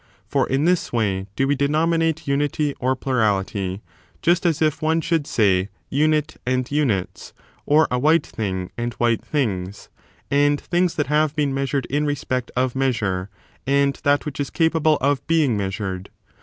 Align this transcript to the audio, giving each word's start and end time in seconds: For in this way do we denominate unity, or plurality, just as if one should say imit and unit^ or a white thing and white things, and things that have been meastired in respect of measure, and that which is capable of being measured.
For 0.25 0.47
in 0.49 0.65
this 0.65 0.91
way 0.91 1.27
do 1.35 1.47
we 1.47 1.53
denominate 1.55 2.27
unity, 2.27 2.73
or 2.79 2.95
plurality, 2.95 3.83
just 4.23 4.47
as 4.47 4.59
if 4.59 4.81
one 4.81 4.99
should 4.99 5.27
say 5.27 5.69
imit 5.91 6.37
and 6.43 6.65
unit^ 6.65 7.33
or 7.67 7.87
a 7.91 7.99
white 7.99 8.25
thing 8.25 8.71
and 8.79 8.95
white 8.95 9.23
things, 9.23 9.89
and 10.31 10.59
things 10.59 10.95
that 10.95 11.05
have 11.05 11.35
been 11.35 11.53
meastired 11.53 11.85
in 11.85 12.07
respect 12.07 12.49
of 12.55 12.73
measure, 12.75 13.29
and 13.67 13.99
that 14.01 14.25
which 14.25 14.39
is 14.39 14.49
capable 14.49 14.97
of 15.01 15.27
being 15.27 15.55
measured. 15.55 16.09